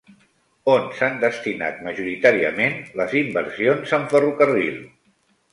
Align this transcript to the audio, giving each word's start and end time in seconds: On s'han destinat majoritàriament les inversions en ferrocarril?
On 0.75 0.87
s'han 0.99 1.19
destinat 1.23 1.83
majoritàriament 1.89 2.75
les 3.03 3.15
inversions 3.23 3.97
en 3.99 4.09
ferrocarril? 4.15 4.85